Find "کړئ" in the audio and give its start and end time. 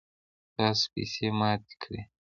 1.81-2.01